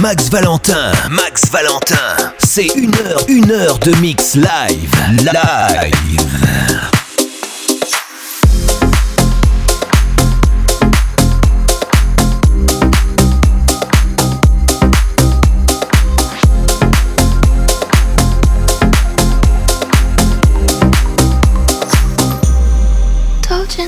Max 0.00 0.30
Valentin. 0.30 0.90
Max 1.10 1.50
Valentin. 1.50 2.32
C'est 2.38 2.68
une 2.76 2.94
heure, 3.04 3.22
une 3.28 3.50
heure 3.50 3.78
de 3.78 3.94
mix 3.96 4.34
live. 4.34 4.90
Live. 5.22 6.16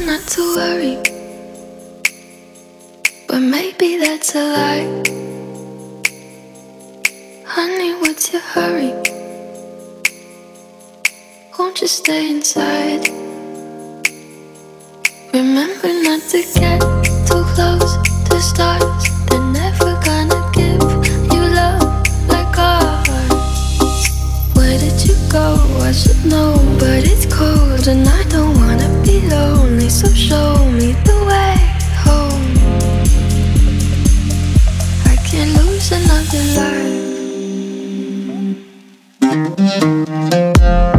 Not 0.06 0.26
to 0.30 0.56
worry, 0.56 0.96
but 3.28 3.40
maybe 3.40 3.98
that's 3.98 4.34
a 4.34 4.42
lie. 4.52 5.21
Honey, 7.64 7.94
what's 7.94 8.32
your 8.32 8.42
hurry? 8.42 8.92
Won't 11.56 11.80
you 11.80 11.86
stay 11.86 12.28
inside? 12.28 13.06
Remember 15.32 15.92
not 16.02 16.22
to 16.32 16.42
get 16.58 16.80
too 17.28 17.44
close 17.54 17.92
to 18.30 18.40
stars. 18.40 19.04
They're 19.28 19.48
never 19.60 19.94
gonna 20.08 20.42
give 20.52 20.82
you 21.32 21.42
love 21.54 21.86
like 22.26 22.58
ours. 22.58 24.10
Where 24.56 24.76
did 24.80 24.98
you 25.06 25.14
go? 25.30 25.54
I 25.88 25.92
should 25.92 26.24
know, 26.24 26.58
but 26.80 27.06
it's 27.06 27.26
cold 27.32 27.86
and 27.86 28.08
I 28.08 28.24
don't 28.24 28.56
wanna 28.56 28.90
be 29.04 29.20
lonely. 29.28 29.88
So 29.88 30.08
show 30.08 30.68
me 30.78 30.94
the 31.06 31.16
way 31.30 31.54
home. 32.06 32.42
I 35.06 35.14
can't 35.30 35.54
lose 35.62 35.92
another 35.92 36.42
life. 36.58 37.01
thank 39.32 40.60
you 40.60 40.91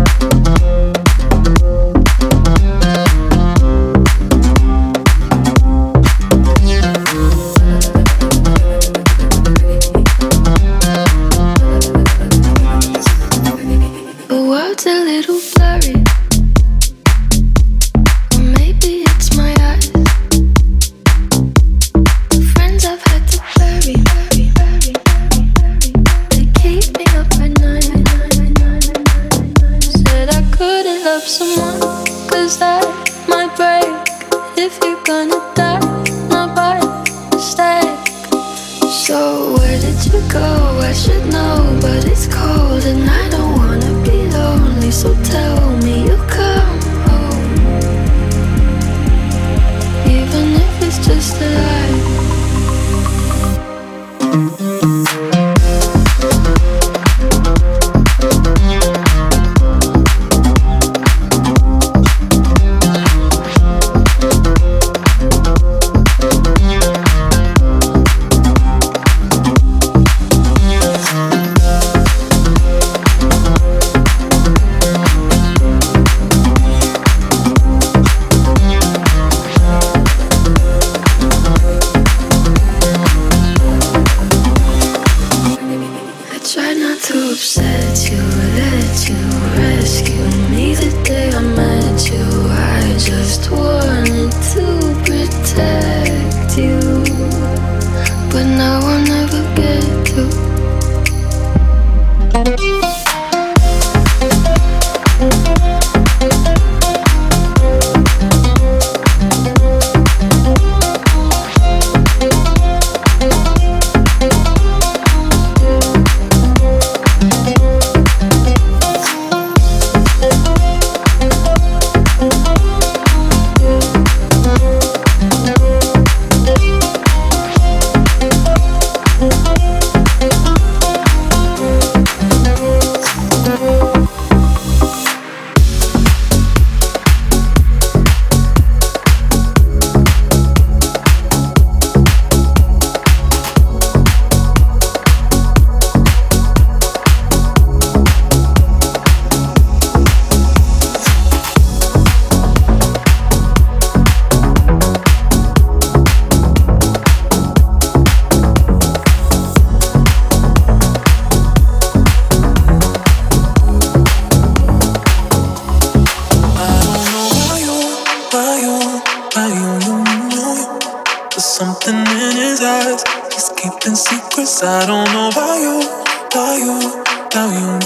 There's 169.53 171.45
something 171.45 171.93
in 171.93 172.35
his 172.41 172.61
eyes. 172.61 173.03
He's 173.31 173.49
keeping 173.55 173.93
secrets. 173.95 174.63
I 174.63 174.85
don't 174.87 175.05
know 175.13 175.29
about 175.29 175.57
you, 175.61 175.85
about 176.25 176.57
you, 176.57 176.81
about 177.29 177.53
you, 177.53 177.77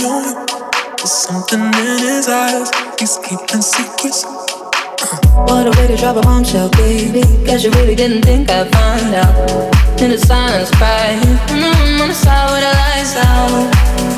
you. 0.00 0.16
There's 0.96 1.12
something 1.12 1.60
in 1.60 1.98
his 2.00 2.26
eyes. 2.28 2.70
He's 2.98 3.18
keeping 3.18 3.60
secrets. 3.60 4.24
Uh. 4.24 5.44
What 5.44 5.66
a 5.66 5.70
way 5.78 5.88
to 5.88 5.96
drop 5.96 6.16
a 6.16 6.22
bombshell, 6.22 6.70
baby. 6.70 7.20
You 7.20 7.70
really 7.72 7.94
didn't 7.94 8.22
think 8.22 8.50
I'd 8.50 8.72
find 8.72 9.14
out. 9.14 9.34
In 10.00 10.10
the 10.12 10.18
silence, 10.18 10.70
mm-hmm, 10.70 12.00
on 12.00 12.08
the 12.08 12.14
side 12.14 12.48
the 12.64 12.72
lights 12.80 13.16
out. 13.16 13.68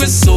secrets 0.00 0.29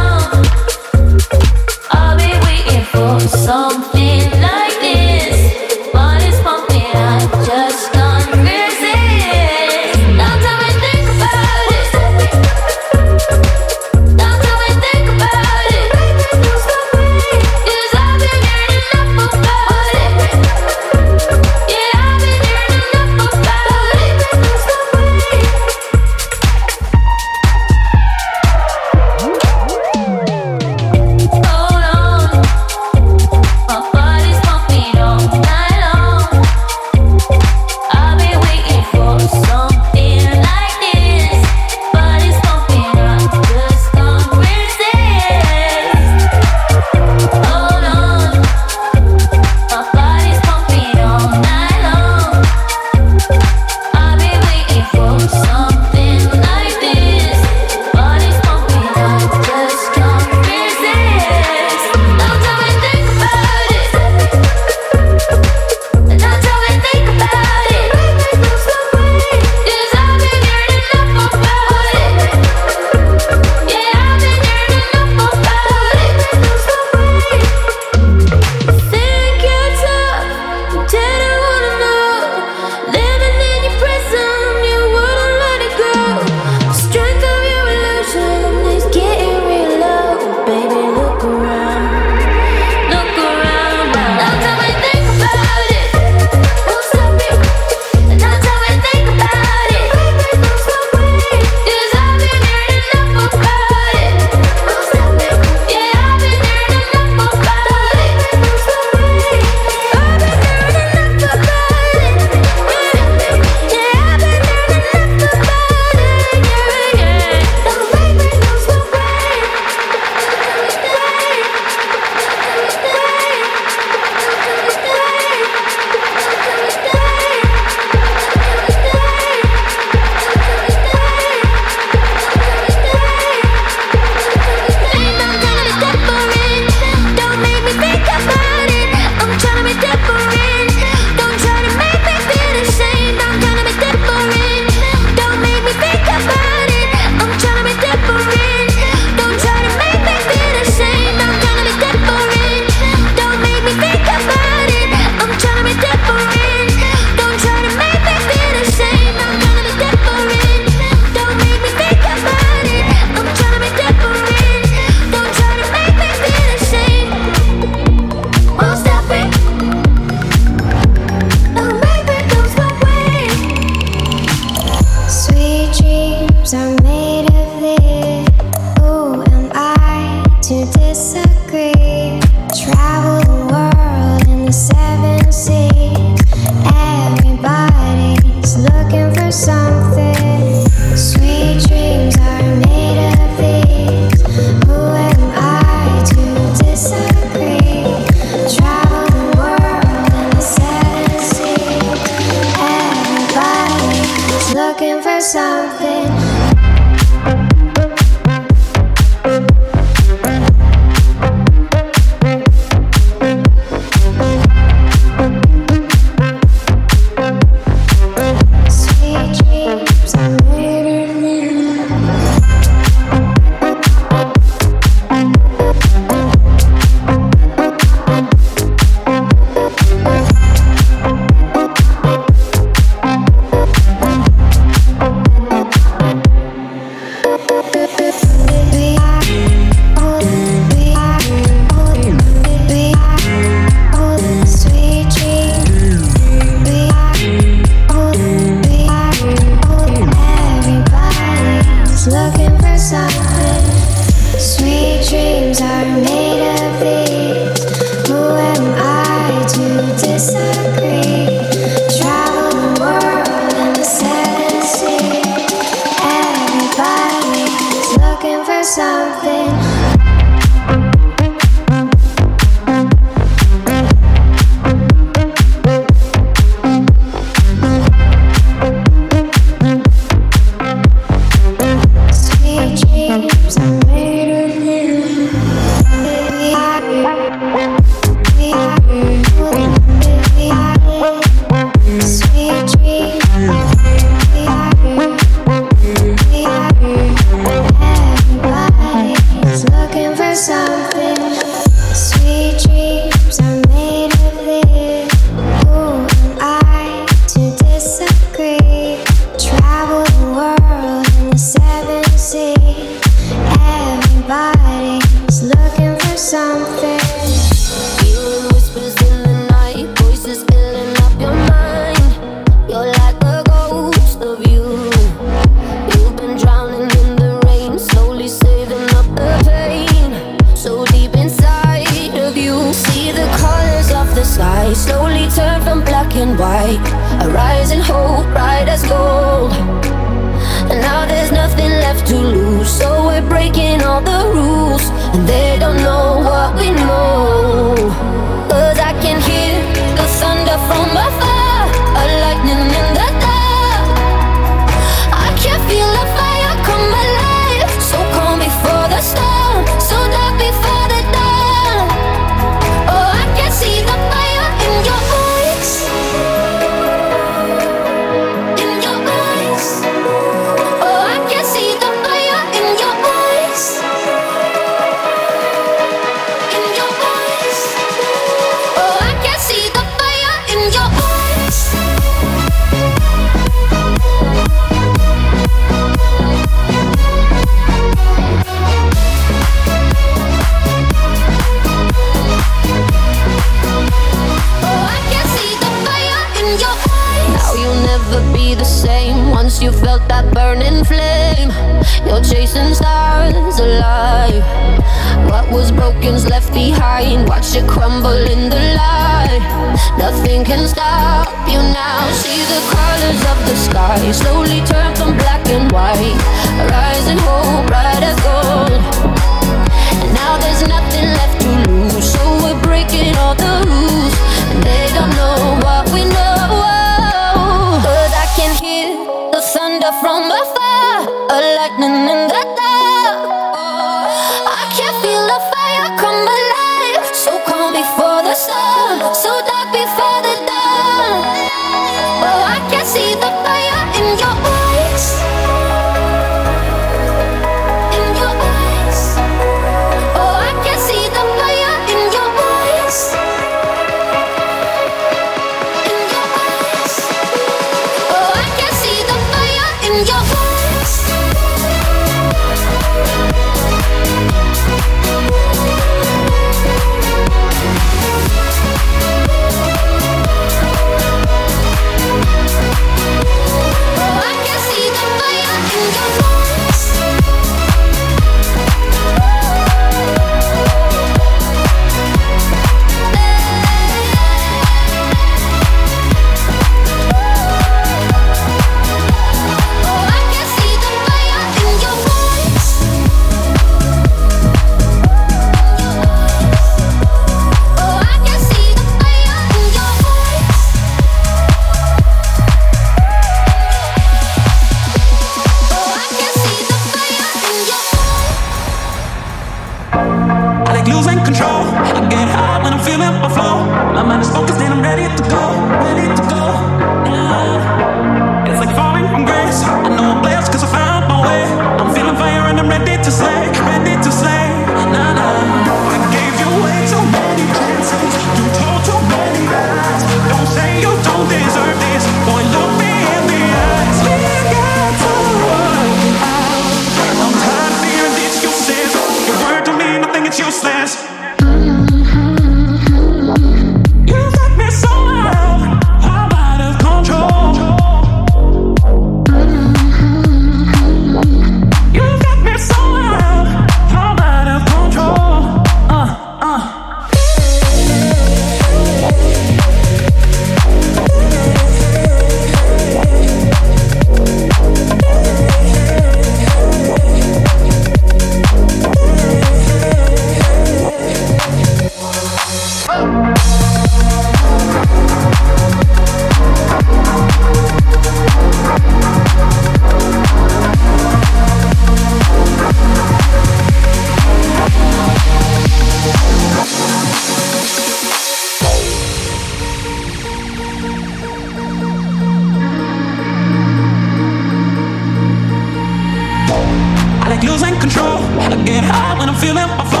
feeling 599.41 599.55
my 599.55 599.83
flow. 599.89 600.00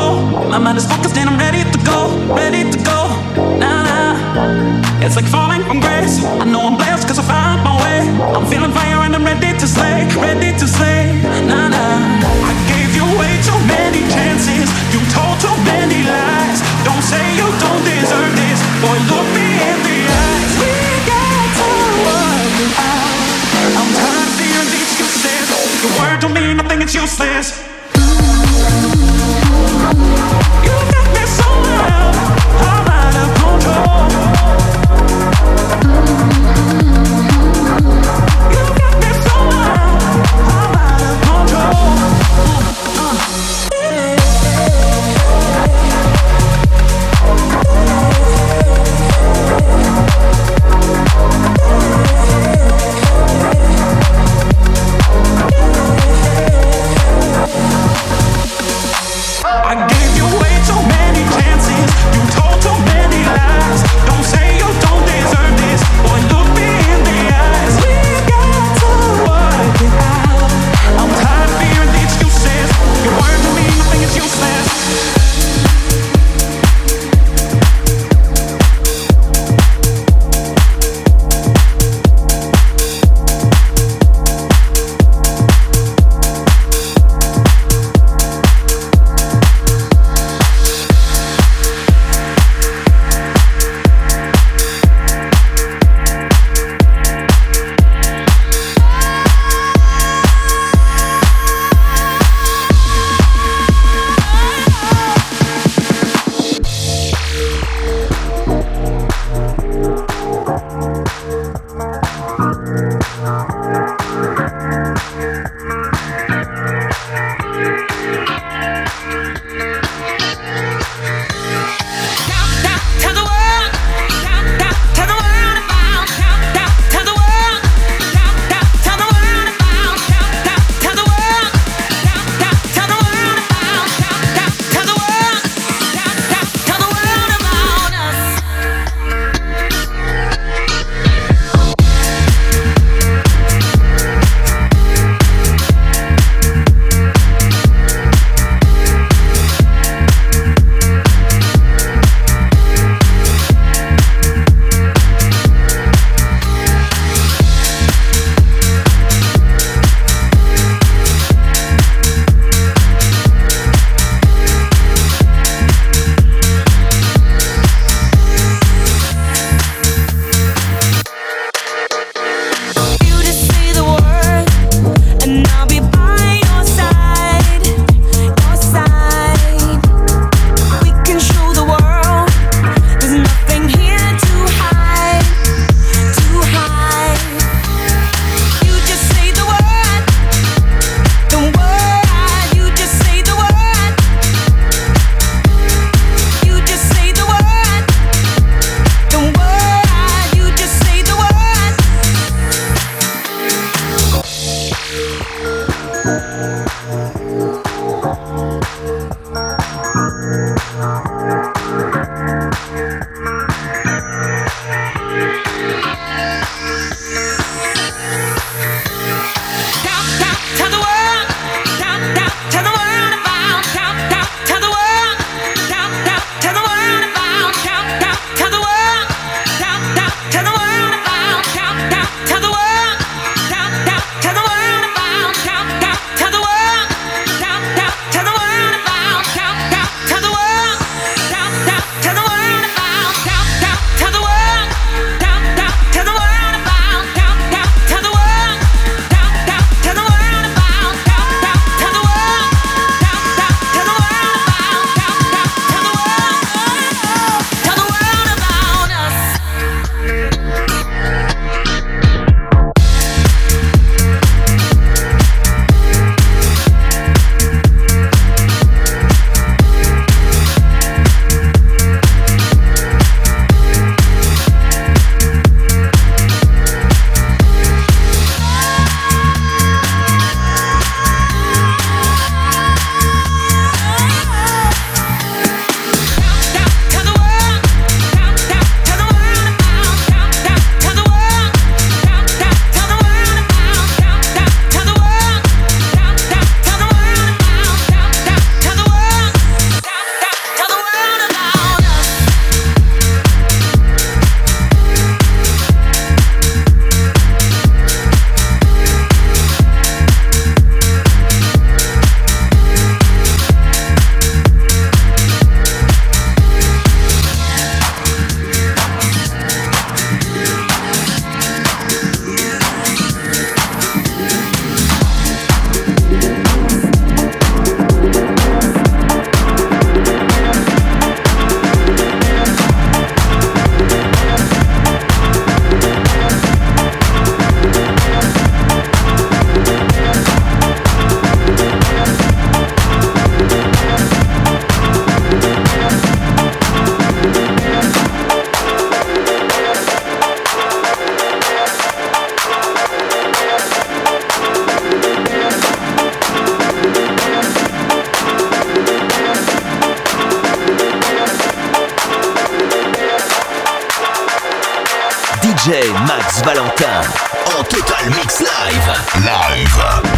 Mix 368.09 368.41
live. 368.41 368.87
Live. 369.23 370.10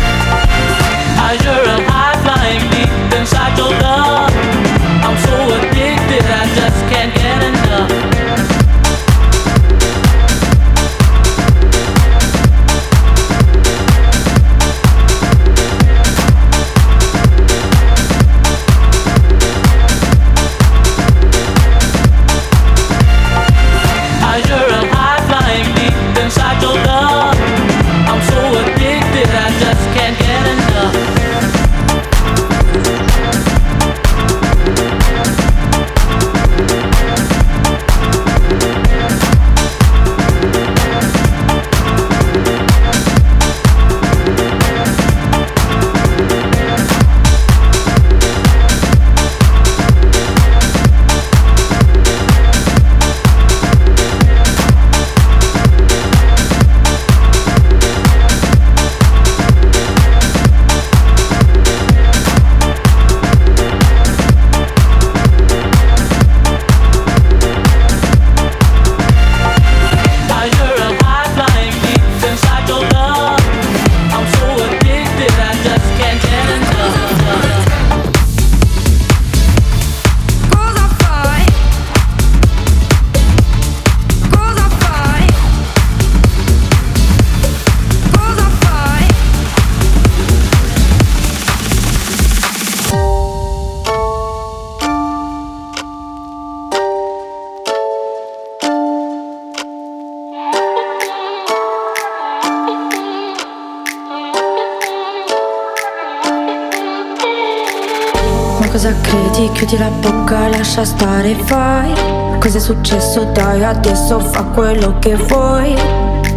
Chiudi 109.74 109.78
la 109.78 109.90
bocca, 109.90 110.48
lascia 110.48 110.86
stare, 110.86 111.36
fai. 111.36 111.94
Cos'è 112.40 112.60
successo? 112.60 113.26
Dai, 113.26 113.64
adesso 113.64 114.20
fa 114.20 114.44
quello 114.44 114.98
che 115.00 115.16
vuoi. 115.16 115.74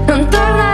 Non 0.07 0.27
tornare 0.29 0.66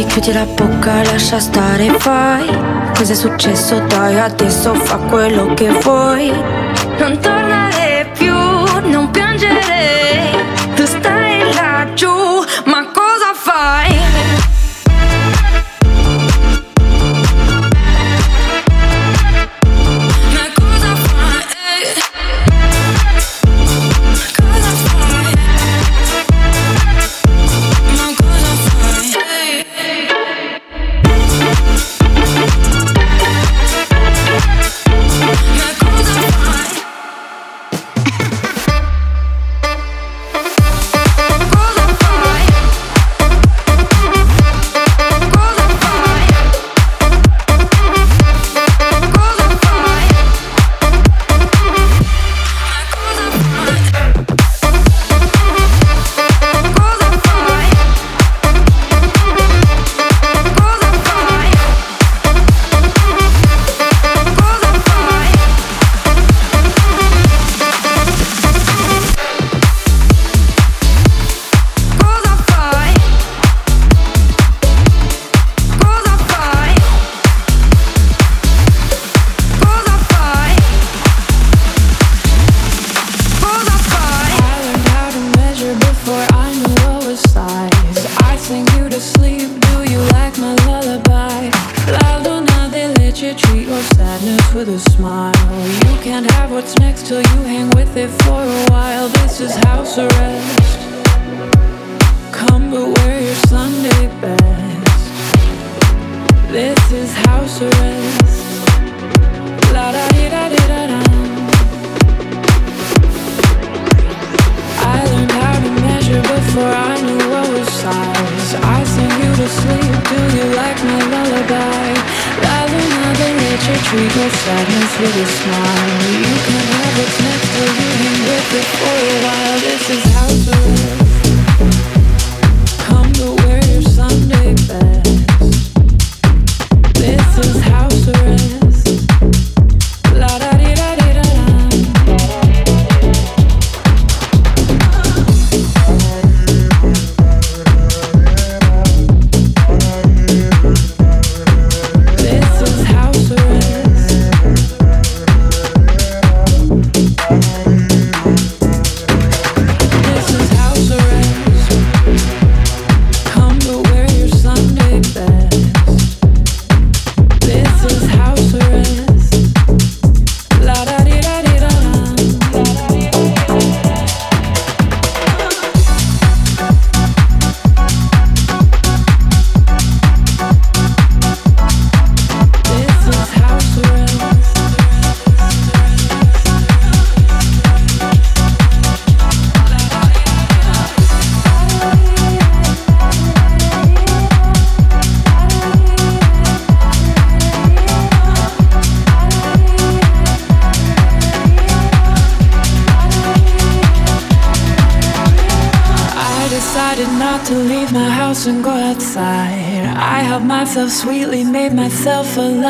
chiudi 0.00 0.32
la 0.32 0.46
bocca, 0.46 1.02
lascia 1.02 1.38
stare, 1.38 1.90
fai. 1.98 2.46
Cos'è 2.96 3.14
successo? 3.14 3.78
Dai, 3.80 4.18
adesso 4.18 4.72
fa 4.74 4.96
quello 4.96 5.52
che 5.52 5.68
vuoi. 5.68 6.30
Non 6.98 7.18
tornare 7.20 7.71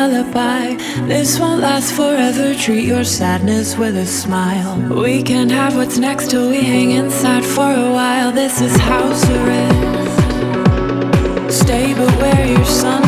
lullaby. 0.07 0.75
This 1.07 1.39
won't 1.39 1.61
last 1.61 1.93
forever, 1.93 2.53
treat 2.53 2.85
your 2.85 3.05
sadness 3.05 3.77
with 3.77 3.95
a 3.95 4.05
smile. 4.05 4.77
We 5.01 5.23
can't 5.23 5.51
have 5.51 5.75
what's 5.77 5.97
next 5.97 6.29
till 6.29 6.49
we 6.49 6.61
hang 6.61 6.91
inside 6.91 7.45
for 7.45 7.71
a 7.71 7.91
while. 7.91 8.31
This 8.31 8.59
is 8.59 8.75
house 8.75 9.23
arrest. 9.29 10.19
Stay 11.61 11.93
but 11.93 12.11
wear 12.21 12.45
your 12.45 12.65
sun. 12.65 13.02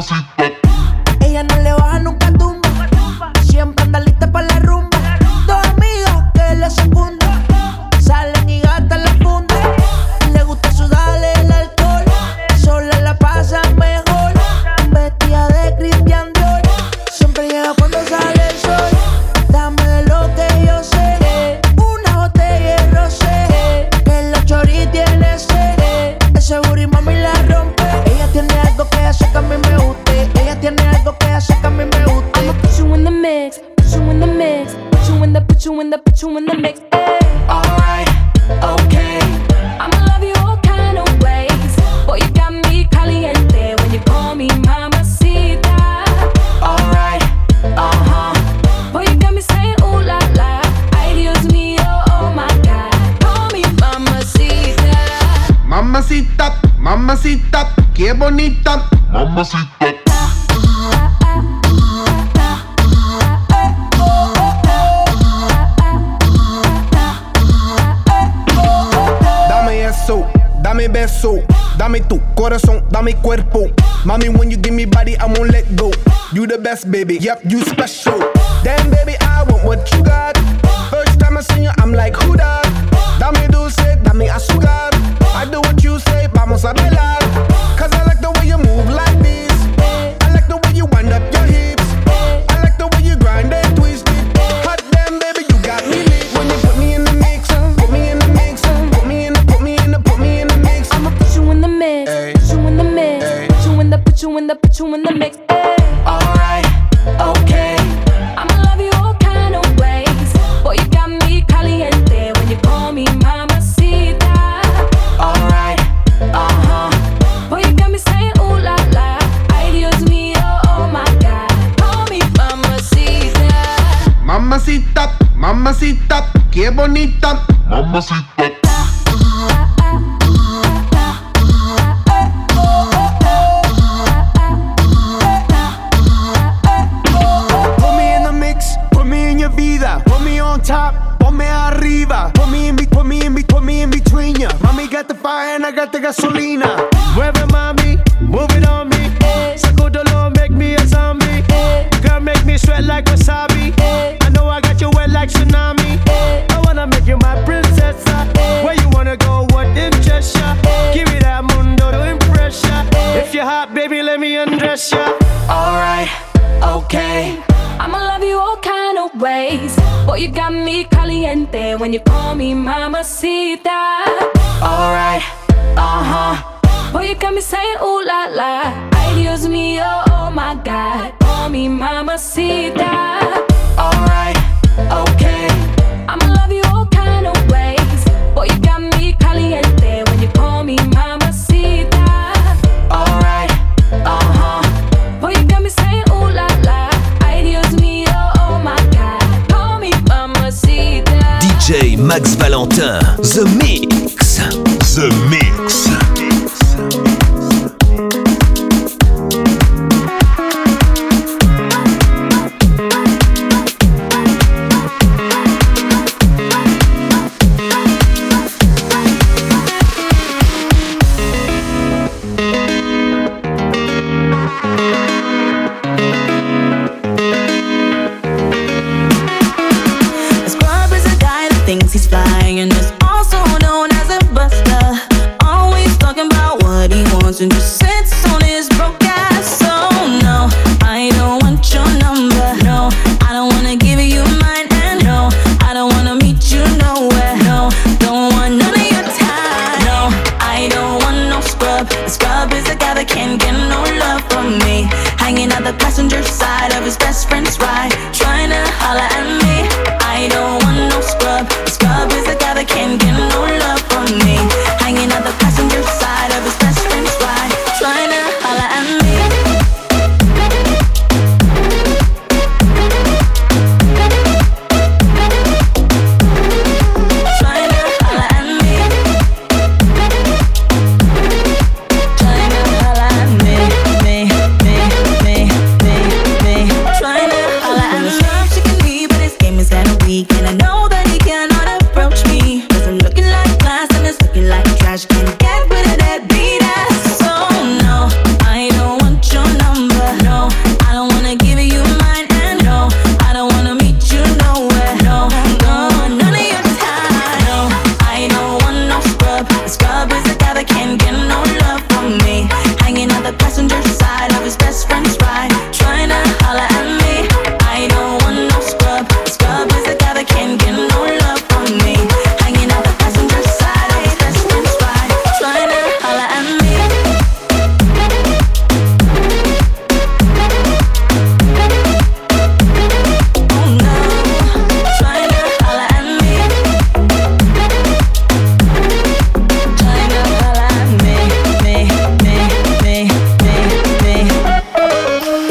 Pussy. 0.00 0.29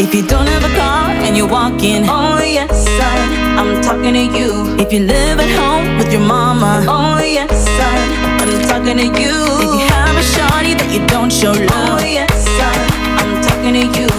If 0.10 0.16
you 0.16 0.26
don't 0.26 0.48
have 0.48 0.64
a 0.64 0.76
car 0.76 1.12
and 1.12 1.38
you're 1.38 1.48
walking 1.48 2.10
oh 2.10 2.42
yes 2.42 2.84
son, 2.84 3.60
I'm 3.60 3.80
talking 3.80 4.16
to 4.16 4.40
you. 4.40 4.76
If 4.80 4.92
you 4.92 5.02
live 5.02 5.40
at 5.40 5.52
home 5.52 6.00
with 6.00 6.12
your 6.12 6.22
mama, 6.22 6.84
oh 6.90 7.24
yes 7.24 7.52
son, 7.78 8.10
I'm 8.42 8.60
talking 8.68 8.98
to 8.98 9.04
you. 9.06 9.12
If 9.14 9.20
you 9.20 9.88
have 9.94 10.16
a 10.16 10.26
shawty 10.34 10.76
that 10.80 10.90
you 10.92 11.06
don't 11.06 11.32
show 11.32 11.52
love, 11.52 12.02
oh 12.02 12.04
yes 12.04 12.34
son, 12.44 12.90
I'm 13.22 13.40
talking 13.44 13.74
to 13.76 14.00
you. 14.02 14.19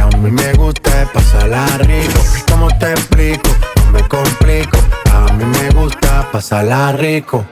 A 0.00 0.06
mí 0.16 0.30
me 0.30 0.52
gusta 0.54 1.10
pasarla 1.12 1.66
rico. 1.78 2.20
¿Cómo 2.50 2.68
te 2.78 2.92
explico? 2.92 3.48
No 3.84 3.92
me 3.92 4.08
complico. 4.08 4.78
A 5.12 5.32
mí 5.34 5.44
me 5.44 5.70
gusta 5.70 6.26
pasarla 6.32 6.92
rico. 6.92 7.44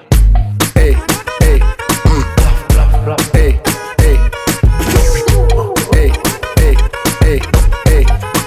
Ey, 0.75 0.97
ey, 1.41 1.61
mm, 2.05 2.25
ey, 3.35 3.61
ey. 3.99 4.19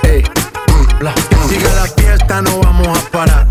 Ey, 0.03 0.23
mm, 0.67 1.03
la 1.03 1.13
fiesta, 1.95 2.41
no 2.41 2.59
vamos 2.59 2.87
a 2.87 3.11
parar. 3.11 3.50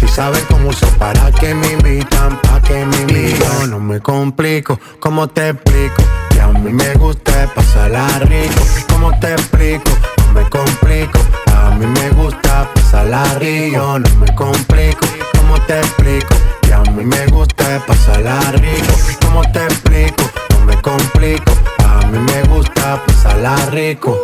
Si 0.00 0.08
saben 0.08 0.42
cómo 0.48 0.70
uso 0.70 0.86
para 0.98 1.30
que 1.30 1.54
me 1.54 1.72
invitan, 1.72 2.40
pa' 2.40 2.62
que 2.62 2.86
me 2.86 2.96
invitan. 3.02 3.70
No 3.70 3.78
me 3.78 4.00
complico, 4.00 4.80
¿cómo 4.98 5.28
te 5.28 5.50
explico? 5.50 6.02
Que 6.30 6.40
a 6.40 6.46
mí 6.48 6.72
me 6.72 6.94
gusta 6.94 7.52
pasarla 7.54 8.08
rico. 8.20 8.62
¿Cómo 8.88 9.10
te 9.20 9.32
explico? 9.32 9.90
No 10.24 10.32
me 10.32 10.48
complico. 10.48 11.18
A 11.54 11.70
mí 11.72 11.84
me 11.84 12.08
gusta 12.12 12.66
pasarla 12.74 13.24
rico. 13.34 13.98
No 13.98 14.16
me 14.16 14.34
complico. 14.34 15.06
¿Cómo 15.36 15.60
te 15.66 15.78
explico? 15.80 16.34
Que 16.62 16.72
a 16.72 16.80
mí 16.80 17.04
me 17.04 17.26
gusta 17.26 17.84
pasarla 17.86 18.40
rico. 18.52 18.94
¿Cómo 19.20 19.42
te 19.52 19.64
explico? 19.64 20.22
No 20.48 20.64
me 20.64 20.80
complico. 20.80 21.52
A 21.86 22.06
mí 22.06 22.18
me 22.18 22.42
gusta 22.44 23.02
pasarla 23.06 23.54
rico. 23.66 24.16